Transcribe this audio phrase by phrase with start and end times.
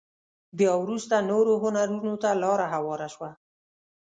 [0.57, 3.29] بيا وروسته نورو هنرونو ته لاره هواره شوه.